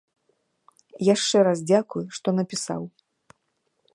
Яшчэ 1.13 1.37
раз 1.49 1.59
дзякуй, 1.69 2.03
што 2.19 2.27
напісаў. 2.39 2.81